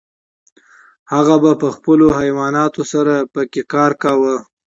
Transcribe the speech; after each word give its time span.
هغه 1.13 1.35
به 1.43 1.51
په 1.61 1.67
خپلو 1.75 2.05
حیواناتو 2.19 2.81
سره 2.91 3.13
پکې 3.33 3.61
کار 3.73 3.91
کاوه. 4.03 4.35